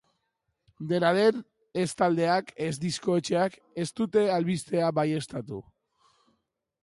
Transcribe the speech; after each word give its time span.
Dena 0.91 1.09
den, 1.17 1.43
ez 1.81 1.83
taldeak, 1.99 2.49
ez 2.69 2.71
diskoetxeak, 2.85 3.59
ez 3.83 3.87
dute 4.01 4.25
albistea 4.39 4.87
baieztatu. 5.01 5.61